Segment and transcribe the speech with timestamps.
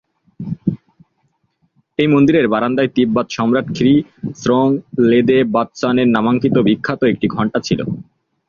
[1.99, 7.83] এই মন্দিরের বারান্দায় তিব্বত সম্রাট খ্রি-স্রোং-ল্দে-ব্ত্সানের নামাঙ্কিত বিখ্যাত একটি ঘণ্টা ছিল।